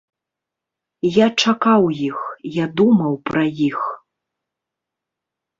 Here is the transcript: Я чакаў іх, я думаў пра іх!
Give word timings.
Я 1.17 1.27
чакаў 1.43 1.83
іх, 2.07 2.19
я 2.55 2.65
думаў 2.81 3.13
пра 3.31 3.43
іх! 3.69 3.81